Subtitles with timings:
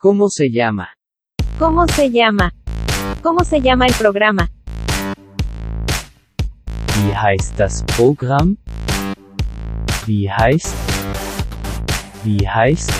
[0.00, 0.90] ¿Cómo se llama?
[1.58, 2.52] ¿Cómo se llama?
[3.20, 4.48] ¿Cómo se llama el programa?
[6.94, 8.58] Wie heißt das Programm?
[10.06, 10.72] Wie heißt?
[12.22, 12.92] Wie heißt?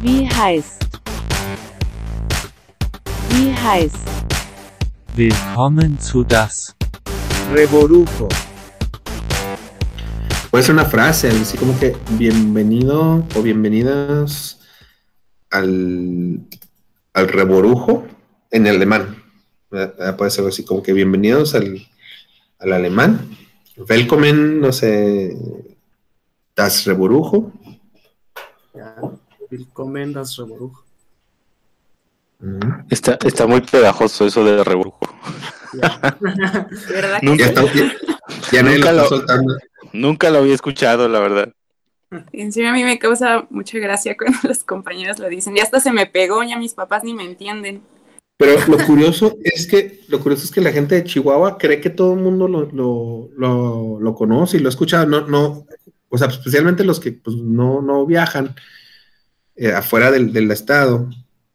[0.00, 0.88] Wie heißt?
[3.28, 4.08] Wie heißt?
[5.16, 6.74] Willkommen zu das
[7.52, 8.28] Reborujo.
[10.50, 14.60] Puede ser una frase, así como que bienvenido o bienvenidas
[15.50, 16.40] al,
[17.12, 18.06] al reborujo
[18.50, 19.22] en alemán.
[19.70, 20.16] ¿verdad?
[20.16, 21.86] Puede ser así como que bienvenidos al,
[22.58, 23.28] al alemán.
[23.76, 25.36] Welcome, no sé,
[26.56, 27.52] das Reborujo.
[28.74, 28.96] Ya.
[29.50, 30.84] Willkommen das Reborujo.
[32.90, 34.98] Está, está muy pegajoso eso de rebrujo.
[35.80, 36.18] Ya.
[36.88, 37.20] ¿Verdad?
[37.20, 37.92] que Nunca- Ya, está, ya,
[38.52, 39.56] ya nadie lo- está soltando.
[39.92, 41.52] Nunca lo había escuchado, la verdad.
[42.32, 45.54] Encima a mí me causa mucha gracia cuando los compañeros lo dicen.
[45.54, 47.82] Ya hasta se me pegó, ya mis papás ni me entienden.
[48.36, 51.90] Pero lo curioso es que lo curioso es que la gente de Chihuahua cree que
[51.90, 55.06] todo el mundo lo, lo, lo, lo conoce y lo ha escuchado.
[55.06, 55.66] No, no,
[56.08, 58.54] o sea, especialmente los que pues, no, no viajan
[59.56, 61.08] eh, afuera del, del estado,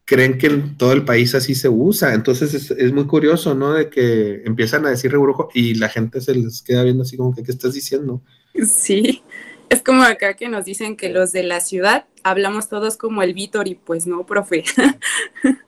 [0.06, 2.14] creen que en todo el país así se usa.
[2.14, 3.74] Entonces es, es muy curioso, ¿no?
[3.74, 7.34] De que empiezan a decir rebrujo y la gente se les queda viendo así como
[7.34, 8.22] que, ¿qué estás diciendo?
[8.64, 9.22] Sí.
[9.68, 13.34] Es como acá que nos dicen que los de la ciudad hablamos todos como el
[13.34, 14.64] Víctor y pues no, profe.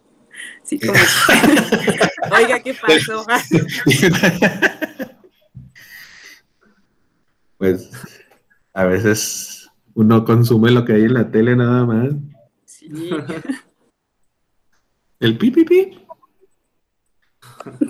[0.63, 0.93] Sí, como.
[2.37, 3.25] Oiga, ¿qué pasó?
[7.57, 7.91] pues
[8.75, 12.11] a veces uno consume lo que hay en la tele nada más.
[12.67, 12.91] Sí.
[15.21, 15.99] El pi, pi, pi.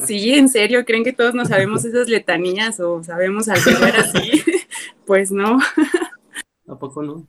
[0.06, 4.42] Sí, en serio, ¿creen que todos nos sabemos esas letanías o sabemos algo así?
[5.06, 5.58] Pues no.
[6.68, 7.26] ¿A poco no?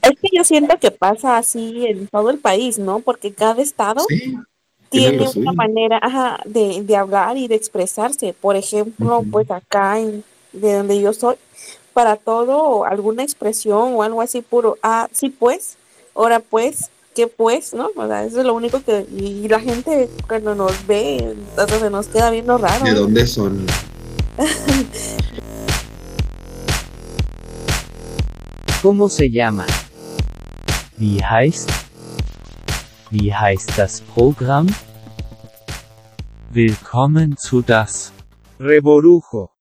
[0.00, 3.00] Es que yo siento que pasa así en todo el país, ¿no?
[3.00, 4.34] Porque cada estado Sí.
[4.88, 8.32] tiene una manera ajá, de, de hablar y de expresarse.
[8.32, 11.36] Por ejemplo, pues acá en, de donde yo soy,
[11.92, 15.76] para todo, alguna expresión o algo así puro, ah, sí pues,
[16.14, 17.72] ahora pues, ¿qué pues?
[17.72, 17.90] ¿No?
[17.94, 21.88] O sea, eso es lo único que, y la gente cuando nos ve, hasta se
[21.88, 22.84] nos queda viendo raro.
[22.84, 23.64] ¿De dónde son?
[28.82, 29.64] ¿Cómo se llama?
[30.98, 31.70] Wie heißt?
[33.10, 34.66] Wie heißt das Programm?
[36.52, 38.12] Willkommen zu das
[38.60, 39.48] Reborujo.